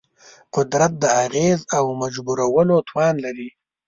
قدرت 0.55 0.91
د 0.99 1.05
اغېز 1.23 1.59
او 1.77 1.85
مجبورولو 2.01 2.75
توان 2.89 3.15
دی. 3.37 3.49